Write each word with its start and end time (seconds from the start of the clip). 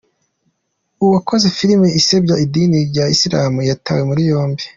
Uwakoze 1.03 1.45
filimi 1.57 1.87
isebya 1.99 2.35
idini 2.45 2.79
ya 2.97 3.05
Isilamu 3.13 3.59
yatawe 3.69 4.01
muri 4.09 4.21
yombi 4.31 4.63